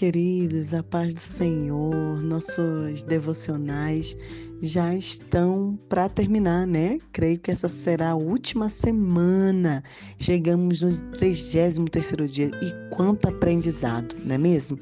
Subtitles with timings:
[0.00, 4.16] queridos, a paz do Senhor, nossos devocionais
[4.62, 6.96] já estão para terminar, né?
[7.12, 9.84] Creio que essa será a última semana.
[10.18, 14.78] Chegamos no 33º dia e quanto aprendizado, não é mesmo?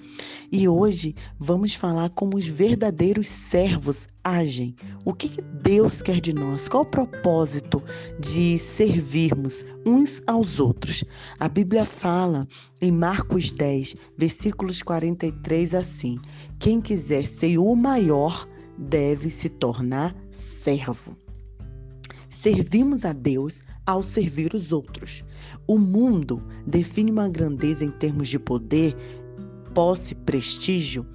[0.51, 4.75] E hoje vamos falar como os verdadeiros servos agem.
[5.05, 5.31] O que,
[5.63, 6.69] Deus quer de nós?
[6.69, 7.83] Qual o propósito
[8.19, 11.05] de servirmos uns aos outros?
[11.39, 12.49] A Bíblia fala
[12.81, 16.19] em Marcos 10, versículos 43 assim:
[16.59, 21.17] Quem quiser ser o maior, deve se tornar servo.
[22.31, 25.25] Servimos a Deus ao servir os outros.
[25.67, 28.95] O mundo define uma grandeza em termos de poder,
[29.75, 31.07] posse, prestígio,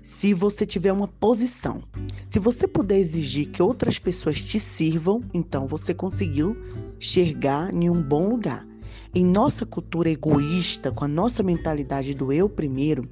[0.00, 1.82] se você tiver uma posição.
[2.28, 6.56] Se você puder exigir que outras pessoas te sirvam, então você conseguiu
[6.96, 8.64] chegar em um bom lugar.
[9.12, 13.02] Em nossa cultura egoísta, com a nossa mentalidade do eu primeiro,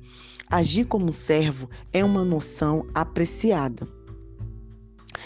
[0.50, 3.86] Agir como servo é uma noção apreciada.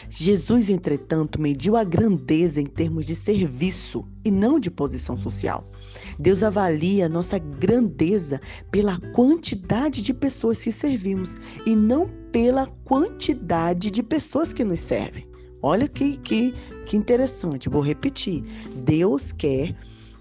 [0.09, 5.71] Jesus, entretanto, mediu a grandeza em termos de serviço e não de posição social.
[6.19, 14.03] Deus avalia nossa grandeza pela quantidade de pessoas que servimos e não pela quantidade de
[14.03, 15.27] pessoas que nos servem.
[15.63, 16.53] Olha que, que,
[16.85, 18.45] que interessante, vou repetir.
[18.85, 19.75] Deus quer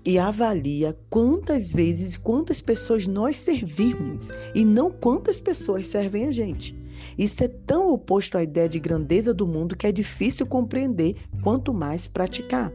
[0.06, 6.76] e avalia quantas vezes, quantas pessoas nós servimos e não quantas pessoas servem a gente.
[7.18, 11.74] Isso é tão oposto à ideia de grandeza do mundo que é difícil compreender, quanto
[11.74, 12.72] mais praticar.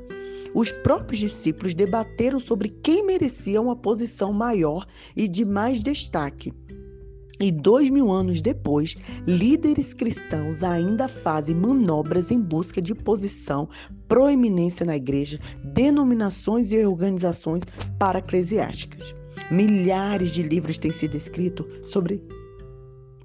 [0.54, 6.52] Os próprios discípulos debateram sobre quem merecia uma posição maior e de mais destaque.
[7.40, 13.68] E dois mil anos depois, líderes cristãos ainda fazem manobras em busca de posição,
[14.08, 17.62] proeminência na igreja, denominações e organizações
[17.96, 19.14] para-eclesiásticas.
[19.52, 22.20] Milhares de livros têm sido escritos sobre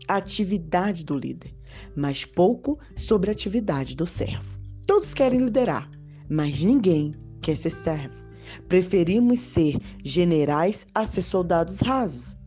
[0.07, 1.55] a atividade do líder,
[1.95, 4.59] mas pouco sobre a atividade do servo.
[4.85, 5.89] Todos querem liderar,
[6.29, 8.15] mas ninguém quer ser servo.
[8.67, 12.37] Preferimos ser generais a ser soldados rasos.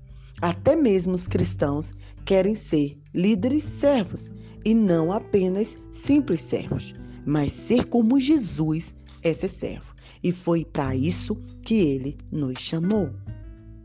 [0.40, 1.94] Até mesmo os cristãos
[2.24, 4.32] querem ser líderes servos
[4.64, 6.94] e não apenas simples servos,
[7.24, 9.94] mas ser como Jesus é ser servo.
[10.22, 13.10] E foi para isso que ele nos chamou.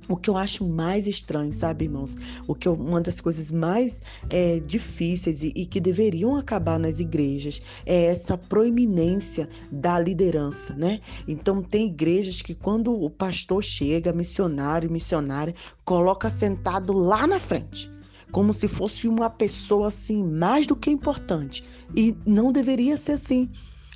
[0.08, 2.18] O que eu acho mais estranho, sabe, irmãos?
[2.48, 7.00] O que eu, uma das coisas mais é, difíceis e, e, que deveriam acabar nas
[7.00, 11.00] igrejas é essa proeminência da liderança, né?
[11.28, 17.90] Então tem igrejas que quando o pastor chega, missionário, missionária, coloca sentado lá na frente,
[18.32, 21.64] como se fosse uma pessoa assim mais do que importante.
[21.96, 23.50] E não deveria ser assim,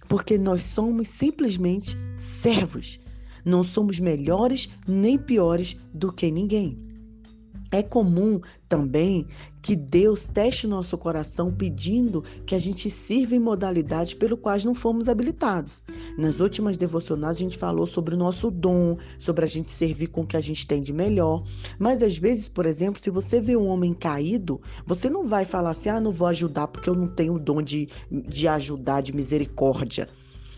[0.08, 3.00] porque nós somos simplesmente servos.
[3.46, 6.86] Não somos melhores nem piores do que ninguém.
[7.72, 8.40] É comum
[8.70, 9.28] também
[9.62, 14.64] que Deus teste o nosso coração pedindo que a gente sirva em modalidades pelo quais
[14.64, 15.84] não fomos habilitados.
[16.18, 20.22] Nas últimas devocionais a gente falou sobre o nosso dom, sobre a gente servir com
[20.22, 21.44] o que a gente tem de melhor.
[21.78, 25.72] Mas às vezes, por exemplo, se você vê um homem caído, você não vai falar
[25.72, 29.14] assim: ah, não vou ajudar porque eu não tenho o dom de, de ajudar, de
[29.14, 30.08] misericórdia.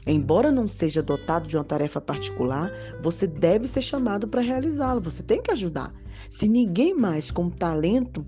[0.07, 5.01] Embora não seja dotado de uma tarefa particular, você deve ser chamado para realizá-la.
[5.01, 5.93] Você tem que ajudar.
[6.29, 8.25] Se ninguém mais com talento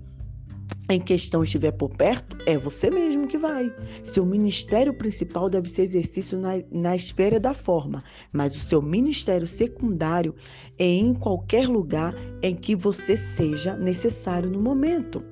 [0.90, 3.74] em questão estiver por perto, é você mesmo que vai.
[4.04, 9.46] Seu ministério principal deve ser exercício na, na esfera da forma, mas o seu ministério
[9.46, 10.34] secundário
[10.78, 15.24] é em qualquer lugar em que você seja necessário no momento.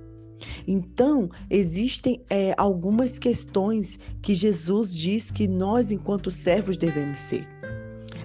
[0.66, 7.46] Então, existem é, algumas questões que Jesus diz que nós, enquanto servos, devemos ser.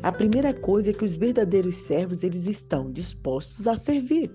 [0.02, 4.30] A primeira coisa é que os verdadeiros servos eles estão dispostos a servir.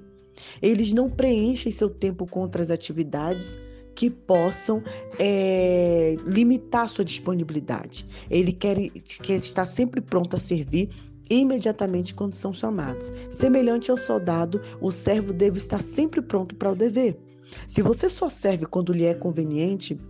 [0.63, 3.59] Eles não preenchem seu tempo com outras atividades
[3.95, 4.83] que possam
[5.19, 8.07] é, limitar sua disponibilidade.
[8.31, 8.77] Ele quer,
[9.23, 10.89] quer estar sempre pronto a servir
[11.29, 13.13] imediatamente quando são chamados.
[13.31, 17.19] Semelhante ao soldado, o servo deve estar sempre pronto para o dever.
[17.67, 20.01] Se você só serve quando lhe é conveniente,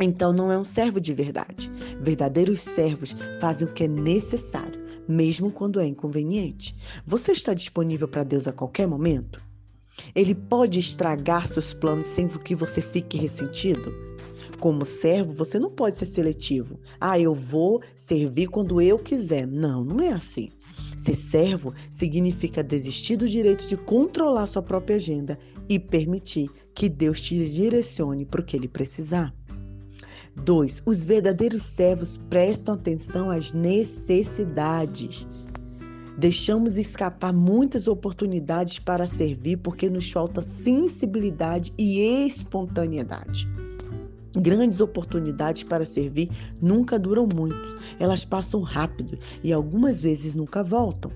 [0.00, 1.70] então não é um servo de verdade.
[2.00, 6.74] Verdadeiros servos fazem o que é necessário, mesmo quando é inconveniente.
[7.06, 9.42] Você está disponível para Deus a qualquer momento?
[10.14, 13.92] Ele pode estragar seus planos sem que você fique ressentido?
[14.60, 16.80] Como servo, você não pode ser seletivo.
[17.00, 19.46] Ah, eu vou servir quando eu quiser.
[19.46, 20.50] Não, não é assim.
[20.96, 25.38] Ser servo significa desistir do direito de controlar sua própria agenda
[25.68, 29.34] e permitir que Deus te direcione para o que ele precisar.
[30.36, 30.82] 2.
[30.86, 35.26] Os verdadeiros servos prestam atenção às necessidades.
[36.16, 43.48] Deixamos escapar muitas oportunidades para servir porque nos falta sensibilidade e espontaneidade.
[44.36, 46.30] Grandes oportunidades para servir
[46.60, 51.10] nunca duram muito, elas passam rápido e algumas vezes nunca voltam.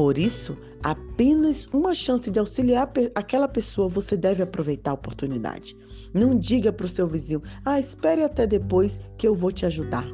[0.00, 5.76] Por isso, apenas uma chance de auxiliar aquela pessoa, você deve aproveitar a oportunidade.
[6.14, 10.06] Não diga para o seu vizinho, ah, espere até depois que eu vou te ajudar.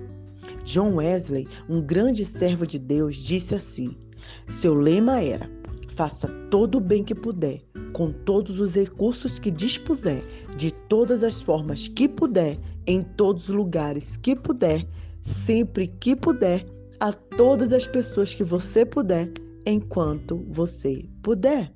[0.64, 3.96] John Wesley, um grande servo de Deus, disse assim:
[4.48, 5.48] seu lema era:
[5.90, 7.62] faça todo o bem que puder,
[7.92, 10.24] com todos os recursos que dispuser,
[10.56, 12.58] de todas as formas que puder,
[12.88, 14.84] em todos os lugares que puder,
[15.46, 16.66] sempre que puder,
[16.98, 19.30] a todas as pessoas que você puder,
[19.66, 21.72] enquanto você puder.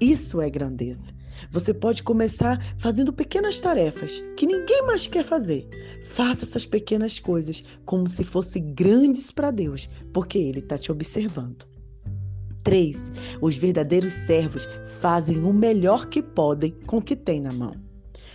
[0.00, 1.12] Isso é grandeza.
[1.50, 5.66] Você pode começar fazendo pequenas tarefas que ninguém mais quer fazer.
[6.04, 11.66] Faça essas pequenas coisas como se fossem grandes para Deus, porque Ele está te observando.
[12.62, 13.12] 3.
[13.40, 14.68] Os verdadeiros servos
[15.00, 17.74] fazem o melhor que podem com o que têm na mão.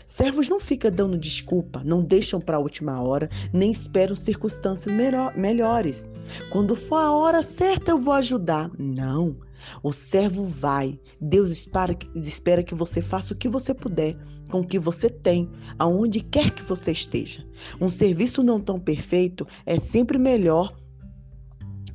[0.09, 4.93] Servos não ficam dando desculpa, não deixam para a última hora, nem esperam circunstâncias
[5.35, 6.09] melhores.
[6.51, 8.71] Quando for a hora certa, eu vou ajudar.
[8.77, 9.37] Não.
[9.83, 10.99] O servo vai.
[11.21, 14.17] Deus espera, que você faça o que você puder,
[14.49, 15.47] com o que você tem,
[15.77, 17.45] aonde quer que você esteja.
[17.79, 20.75] Um serviço não tão perfeito é sempre melhor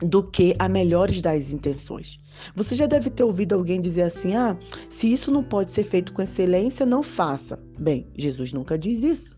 [0.05, 2.21] do que a melhores das intenções.
[2.55, 4.57] Você já deve ter ouvido alguém dizer assim: ah,
[4.89, 7.63] se isso não pode ser feito com excelência, não faça.
[7.79, 9.37] Bem, Jesus nunca diz isso.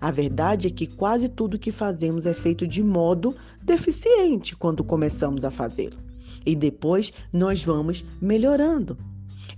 [0.00, 5.44] A verdade é que quase tudo que fazemos é feito de modo deficiente quando começamos
[5.44, 5.96] a fazê-lo.
[6.44, 8.98] E depois nós vamos melhorando.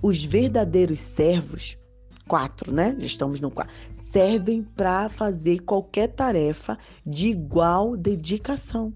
[0.02, 1.76] Os verdadeiros servos,
[2.28, 2.94] quatro, né?
[2.98, 8.94] Já estamos no quatro, servem para fazer qualquer tarefa de igual dedicação.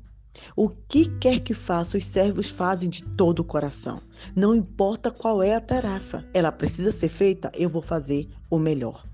[0.56, 4.00] O que quer que faça, os servos fazem de todo o coração.
[4.34, 9.04] Não importa qual é a tarefa, ela precisa ser feita, eu vou fazer o melhor.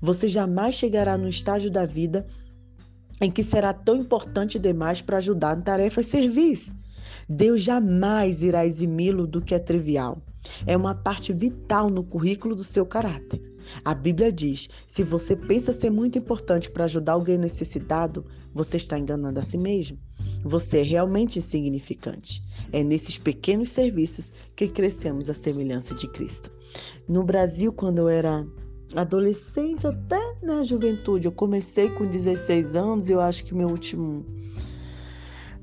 [0.00, 2.26] Você jamais chegará no estágio da vida
[3.20, 6.74] em que será tão importante demais para ajudar em tarefas servis.
[7.28, 10.22] Deus jamais irá eximi-lo do que é trivial.
[10.66, 13.40] É uma parte vital no currículo do seu caráter.
[13.84, 18.24] A Bíblia diz: se você pensa ser muito importante para ajudar alguém necessitado,
[18.54, 19.98] você está enganando a si mesmo.
[20.44, 22.42] Você é realmente insignificante.
[22.72, 26.50] É nesses pequenos serviços que crescemos a semelhança de Cristo.
[27.08, 28.46] No Brasil, quando eu era
[28.94, 34.24] adolescente, até na juventude, eu comecei com 16 anos e eu acho que meu último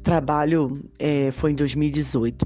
[0.04, 2.46] trabalho é, foi em 2018.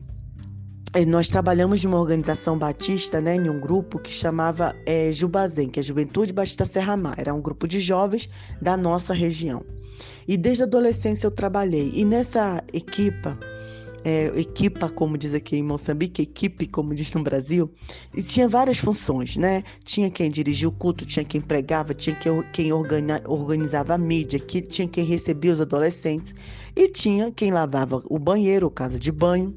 [0.95, 5.79] E nós trabalhamos numa organização batista, né, em um grupo que chamava é, Jubazem, que
[5.79, 7.15] é Juventude Batista Serra Mar.
[7.17, 8.27] Era um grupo de jovens
[8.59, 9.63] da nossa região.
[10.29, 11.91] E desde a adolescência eu trabalhei.
[11.91, 13.35] E nessa equipa,
[14.03, 17.67] é, equipa, como diz aqui em Moçambique, equipe, como diz no Brasil,
[18.15, 19.63] e tinha várias funções, né?
[19.83, 24.61] Tinha quem dirigia o culto, tinha quem pregava, tinha quem, quem organizava a mídia, que,
[24.61, 26.35] tinha quem recebia os adolescentes,
[26.75, 29.51] e tinha quem lavava o banheiro, o casa de banho,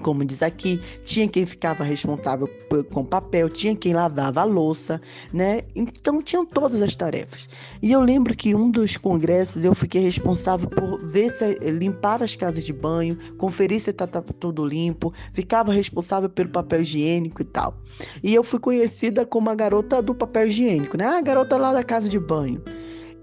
[0.00, 2.48] como diz aqui, tinha quem ficava responsável
[2.92, 5.00] com papel, tinha quem lavava a louça,
[5.32, 5.62] né?
[5.74, 7.48] Então tinham todas as tarefas.
[7.82, 12.34] E eu lembro que um dos congressos eu fiquei responsável por ver se limpar as
[12.34, 17.76] casas de banho, conferir se estava tudo limpo, ficava responsável pelo papel higiênico e tal.
[18.22, 21.06] E eu fui conhecida como a garota do papel higiênico, né?
[21.06, 22.62] A garota lá da casa de banho.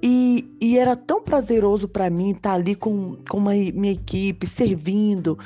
[0.01, 5.38] E, e era tão prazeroso para mim estar ali com, com minha equipe, servindo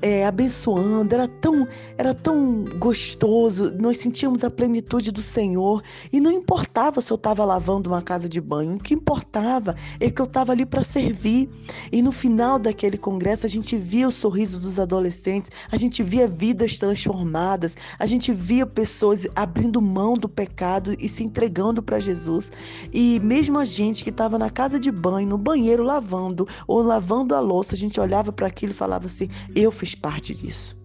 [0.00, 5.82] é, abençoando, era tão, era tão gostoso, nós sentíamos a plenitude do Senhor.
[6.12, 10.10] E não importava se eu estava lavando uma casa de banho, o que importava é
[10.10, 11.50] que eu estava ali para servir.
[11.90, 16.26] E no final daquele congresso a gente via o sorriso dos adolescentes, a gente via
[16.26, 22.52] vidas transformadas, a gente via pessoas abrindo mão do pecado e se entregando para Jesus.
[22.92, 27.34] E mesmo a gente que estava na casa de banho, no banheiro lavando ou lavando
[27.34, 30.76] a louça, a gente olhava para aquilo e falava assim: eu fiz fiz parte disso.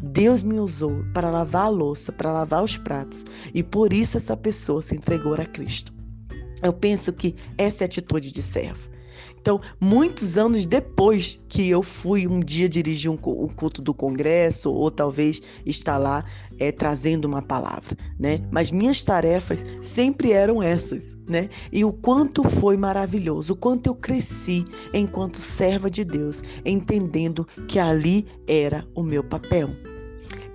[0.00, 3.24] Deus me usou para lavar a louça, para lavar os pratos,
[3.54, 5.92] e por isso essa pessoa se entregou a Cristo.
[6.62, 8.90] Eu penso que essa é a atitude de servo.
[9.40, 14.90] Então, muitos anos depois que eu fui um dia dirigir um, culto do congresso, ou
[14.90, 16.24] talvez estar lá
[16.58, 18.40] é, trazendo uma palavra, né?
[18.50, 21.48] Mas minhas tarefas sempre eram essas, né?
[21.72, 27.78] E o quanto foi maravilhoso, o quanto eu cresci enquanto serva de Deus, entendendo que
[27.78, 29.70] ali era o meu papel.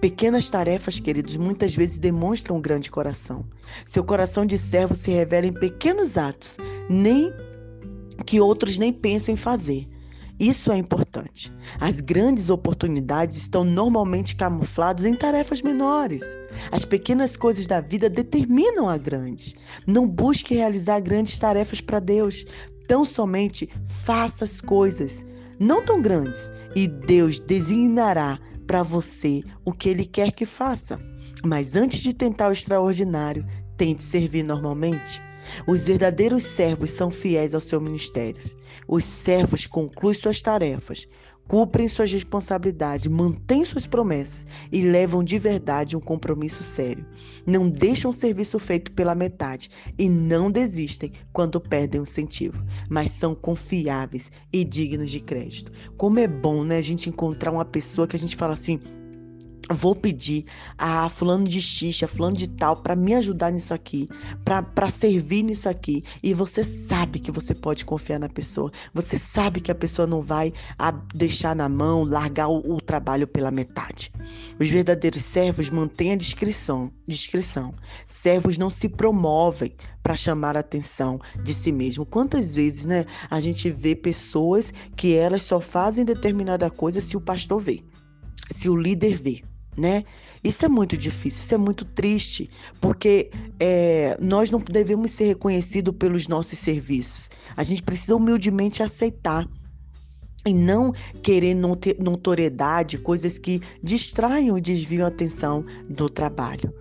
[0.04, 3.46] Pequenas tarefas, queridos, muitas vezes demonstram um grande coração.
[3.86, 6.58] Seu coração de servo se revela em pequenos atos,
[6.90, 7.32] nem
[8.24, 9.88] que outros nem pensam em fazer.
[10.40, 11.54] Isso é importante.
[11.80, 16.24] As grandes oportunidades estão normalmente camufladas em tarefas menores.
[16.72, 19.56] As pequenas coisas da vida determinam a grande.
[19.86, 22.46] Não busque realizar grandes tarefas para Deus.
[22.88, 25.26] Tão somente faça as coisas
[25.60, 31.00] não tão grandes e Deus designará para você o que Ele quer que faça.
[31.46, 33.46] Mas antes de tentar o extraordinário,
[33.78, 35.22] tente servir normalmente.
[35.68, 38.42] Os verdadeiros servos são fiéis ao seu ministério.
[38.88, 41.08] Os servos concluem suas tarefas,
[41.48, 47.06] cumprem suas responsabilidades, mantêm suas promessas e levam de verdade um compromisso sério.
[47.46, 53.12] Não deixam o serviço feito pela metade e não desistem quando perdem o incentivo, mas
[53.12, 55.72] são confiáveis e dignos de crédito.
[55.98, 58.80] Como é bom, né, a gente encontrar uma pessoa que a gente fala assim:
[59.72, 60.46] vou pedir
[60.78, 64.10] a fulano de xixa, fulano de tal para me ajudar nisso aqui,
[64.44, 66.04] para servir nisso aqui.
[66.22, 68.72] E você sabe que você pode confiar na pessoa.
[68.94, 70.52] Você sabe que a pessoa não vai
[71.14, 74.12] deixar na mão, largar o, o trabalho pela metade.
[74.60, 76.92] Os verdadeiros servos mantêm a discrição.
[77.08, 77.74] discrição.
[78.06, 82.06] Servos não se promovem para chamar a atenção de si mesmo.
[82.06, 87.22] Quantas vezes, né, a gente vê pessoas que elas só fazem determinada coisa se o
[87.22, 87.82] pastor vê,
[88.52, 89.42] se o líder vê
[89.78, 90.04] né?
[90.44, 92.50] Isso é muito difícil, isso é muito triste,
[92.82, 97.30] porque é, nós não devemos ser reconhecidos pelos nossos serviços.
[97.56, 99.48] A gente precisa humildemente aceitar
[100.46, 106.74] e não querer notoriedade, coisas que distraiam e desviam a atenção do trabalho.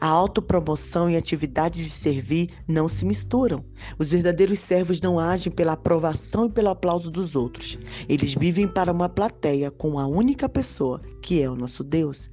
[0.00, 3.62] A autopromoção e a atividade de servir não se misturam.
[3.98, 7.78] Os verdadeiros servos não agem pela aprovação e pelo aplauso dos outros.
[8.08, 12.30] Eles vivem para uma plateia com a única pessoa, que é o nosso Deus.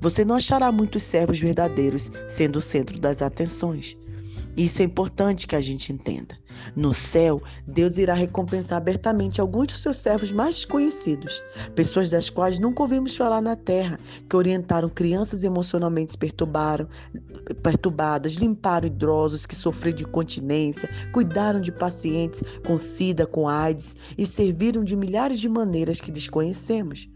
[0.00, 3.96] Você não achará muitos servos verdadeiros sendo o centro das atenções.
[4.56, 6.36] Isso é importante que a gente entenda.
[6.74, 11.40] No céu, Deus irá recompensar abertamente alguns dos seus servos mais desconhecidos,
[11.76, 13.96] pessoas das quais nunca ouvimos falar na terra,
[14.28, 16.88] que orientaram crianças emocionalmente perturbadas,
[18.34, 24.82] limparam idosos que sofreram de continência, cuidaram de pacientes com sida, com AIDS e serviram
[24.82, 27.08] de milhares de maneiras que desconhecemos.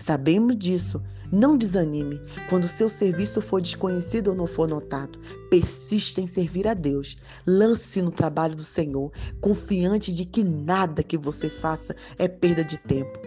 [0.00, 1.00] Sabemos disso,
[1.30, 5.18] não desanime quando seu serviço for desconhecido ou não for notado.
[5.50, 7.16] Persista em servir a Deus.
[7.46, 12.78] Lance-se no trabalho do Senhor, confiante de que nada que você faça é perda de
[12.78, 13.18] tempo.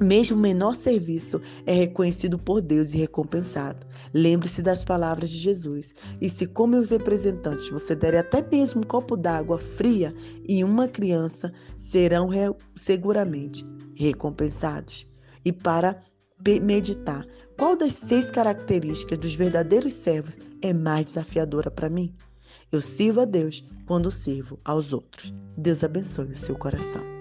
[0.00, 3.86] Mesmo o menor serviço é reconhecido por Deus e recompensado.
[4.14, 5.94] Lembre-se das palavras de Jesus.
[6.20, 10.14] E se, como meus representantes, você der até mesmo um copo d'água fria
[10.48, 12.30] e uma criança, serão
[12.74, 15.06] seguramente recompensados.
[15.44, 16.02] E para
[16.60, 22.14] meditar qual das seis características dos verdadeiros servos é mais desafiadora para mim.
[22.72, 25.34] Eu sirvo a Deus quando sirvo aos outros.
[25.56, 27.19] Deus abençoe o seu coração.